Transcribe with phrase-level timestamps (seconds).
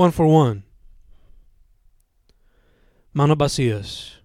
[0.00, 0.62] One for one.
[3.12, 4.22] Manos vacías.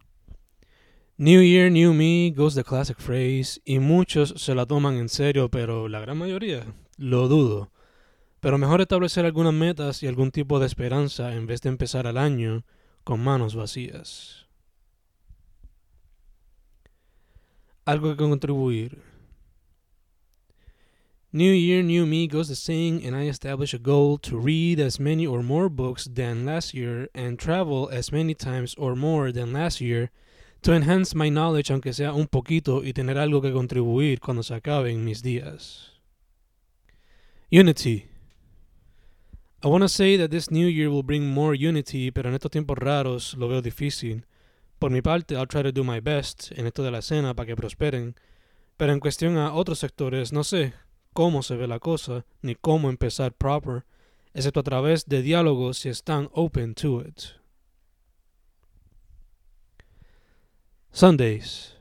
[1.17, 5.49] New Year, New Me goes the classic phrase y muchos se la toman en serio,
[5.51, 6.65] pero la gran mayoría
[6.95, 7.73] lo dudo.
[8.39, 12.17] Pero mejor establecer algunas metas y algún tipo de esperanza en vez de empezar el
[12.17, 12.63] año
[13.03, 14.47] con manos vacías.
[17.83, 19.14] Algo que contribuir.
[21.35, 25.01] New Year, New Me goes the saying, and I establish a goal to read as
[25.01, 29.51] many or more books than last year and travel as many times or more than
[29.51, 30.11] last year
[30.61, 34.55] to enhance my knowledge, aunque sea un poquito, y tener algo que contribuir cuando se
[34.55, 35.99] acaben mis días.
[37.51, 38.07] Unity.
[39.61, 42.51] I want to say that this new year will bring more unity, pero en estos
[42.51, 44.23] tiempos raros lo veo difícil.
[44.79, 47.47] Por mi parte, I'll try to do my best en esto de la escena para
[47.47, 48.15] que prosperen.
[48.77, 50.73] Pero en cuestión a otros sectores, no sé,
[51.15, 53.85] cómo se ve la cosa, ni cómo empezar proper,
[54.33, 57.39] excepto a través de diálogos si están open to it.
[60.91, 61.71] Sundays.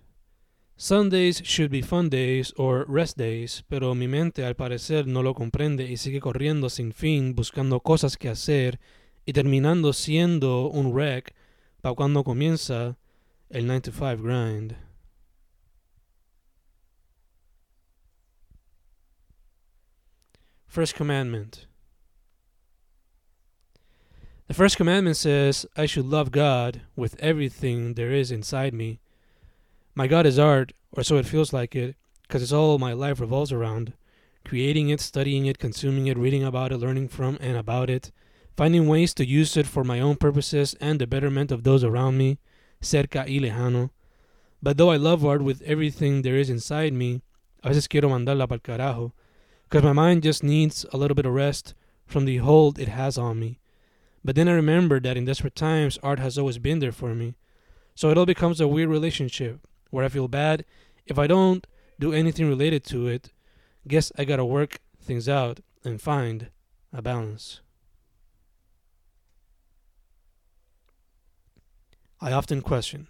[0.76, 5.34] Sundays should be fun days or rest days, pero mi mente al parecer no lo
[5.34, 8.78] comprende y sigue corriendo sin fin buscando cosas que hacer
[9.26, 11.34] y terminando siendo un wreck
[11.80, 12.96] para cuando comienza
[13.50, 14.76] el 9 to 5 grind.
[20.74, 21.66] First commandment.
[24.48, 28.98] The first commandment says, I should love God with everything there is inside me.
[29.94, 33.20] My God is art, or so it feels like it, because it's all my life
[33.20, 33.92] revolves around.
[34.44, 38.10] Creating it, studying it, consuming it, reading about it, learning from and about it,
[38.56, 42.18] finding ways to use it for my own purposes and the betterment of those around
[42.18, 42.38] me,
[42.82, 43.90] cerca y lejano.
[44.60, 47.22] But though I love art with everything there is inside me,
[47.62, 49.12] a veces quiero mandarla pa'l carajo
[49.74, 51.74] because my mind just needs a little bit of rest
[52.06, 53.58] from the hold it has on me.
[54.24, 57.34] But then I remember that in desperate times, art has always been there for me.
[57.96, 60.64] So it all becomes a weird relationship where I feel bad
[61.06, 61.66] if I don't
[61.98, 63.32] do anything related to it.
[63.88, 66.50] Guess I gotta work things out and find
[66.92, 67.60] a balance.
[72.20, 73.08] I often question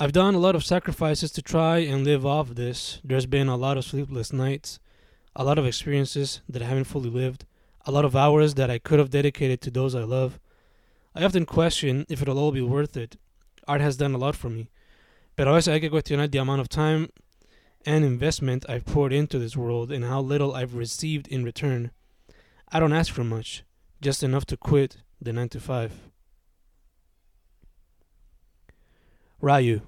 [0.00, 3.00] I've done a lot of sacrifices to try and live off this.
[3.02, 4.78] There's been a lot of sleepless nights,
[5.34, 7.46] a lot of experiences that I haven't fully lived,
[7.84, 10.38] a lot of hours that I could have dedicated to those I love.
[11.16, 13.16] I often question if it'll all be worth it.
[13.66, 14.70] Art has done a lot for me,
[15.34, 17.08] pero a veces hay que cuestionar the amount of time
[17.84, 21.90] and investment I've poured into this world and how little I've received in return.
[22.70, 23.64] I don't ask for much,
[24.00, 25.92] just enough to quit the 9 to 5.
[29.40, 29.82] Ryu.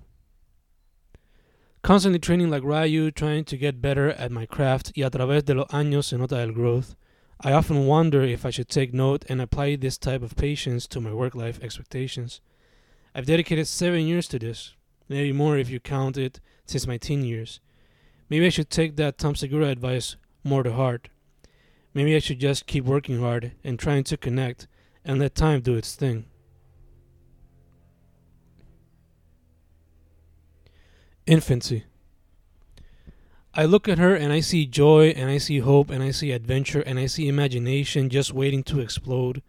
[1.82, 5.54] Constantly training like Ryu, trying to get better at my craft, y a través de
[5.54, 6.94] los años se nota el growth.
[7.40, 11.00] I often wonder if I should take note and apply this type of patience to
[11.00, 12.40] my work life expectations.
[13.12, 14.74] I've dedicated seven years to this,
[15.08, 17.58] maybe more if you count it since my teen years.
[18.28, 21.08] Maybe I should take that Tom Segura advice more to heart.
[21.92, 24.68] Maybe I should just keep working hard and trying to connect
[25.04, 26.26] and let time do its thing.
[31.26, 31.84] Infancy.
[33.52, 36.30] I look at her and I see joy and I see hope and I see
[36.30, 39.42] adventure and I see imagination just waiting to explode.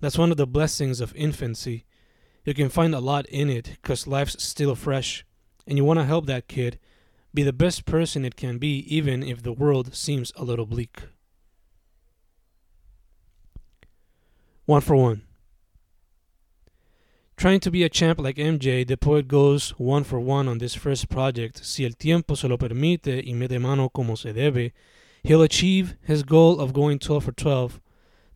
[0.00, 1.84] That's one of the blessings of infancy.
[2.44, 5.24] You can find a lot in it because life's still fresh
[5.66, 6.78] and you want to help that kid
[7.34, 11.02] be the best person it can be, even if the world seems a little bleak.
[14.64, 15.22] One for one.
[17.40, 20.74] Trying to be a champ like MJ, the poet goes one for one on this
[20.74, 21.64] first project.
[21.64, 24.74] Si el tiempo se lo permite y mete mano como se debe,
[25.22, 27.80] he'll achieve his goal of going 12 for 12.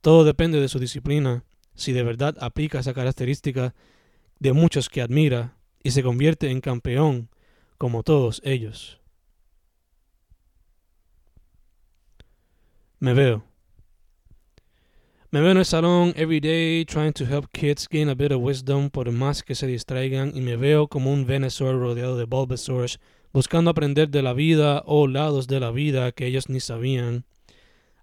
[0.00, 1.44] Todo depende de su disciplina,
[1.74, 3.74] si de verdad aplica esa característica
[4.38, 7.28] de muchos que admira y se convierte en campeón
[7.76, 9.02] como todos ellos.
[13.00, 13.44] Me veo.
[15.34, 18.40] Me veo en el salón every day trying to help kids gain a bit of
[18.40, 23.00] wisdom por más que se distraigan y me veo como un Venusaur rodeado de Bulbasaurs
[23.32, 27.24] buscando aprender de la vida o lados de la vida que ellos ni sabían.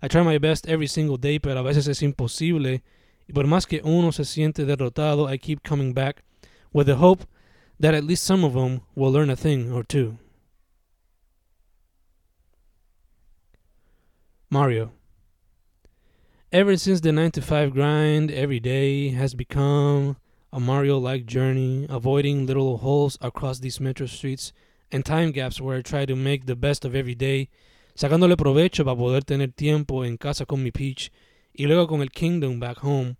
[0.03, 2.83] I try my best every single day, pero a veces es imposible
[3.29, 6.25] y por más que uno se siente derrotado, I keep coming back
[6.73, 7.23] with the hope
[7.79, 10.17] that at least some of them will learn a thing or two.
[14.49, 14.91] Mario.
[16.53, 20.17] Ever since the 9 to 5 grind every day has become
[20.51, 24.51] a Mario like journey, avoiding little holes across these metro streets
[24.91, 27.47] and time gaps where I try to make the best of every day,
[27.95, 31.09] sacándole provecho para poder tener tiempo en casa con mi Peach
[31.57, 33.15] y luego con el Kingdom back home.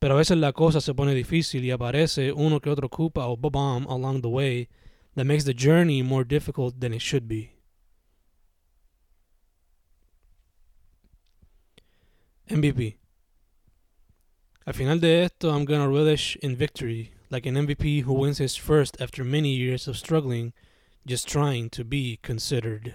[0.00, 3.36] Pero a veces la cosa se pone difícil y aparece uno que otro Koopa o
[3.36, 4.70] Bomb along the way
[5.14, 7.55] that makes the journey more difficult than it should be.
[12.48, 12.96] MVP.
[14.66, 18.56] Al final de esto, I'm gonna relish in victory, like an MVP who wins his
[18.56, 20.52] first after many years of struggling,
[21.06, 22.94] just trying to be considered.